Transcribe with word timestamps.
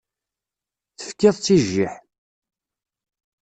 Tefkiḍ-tt 0.97 1.47
i 1.55 1.57
jjiḥ. 1.67 1.93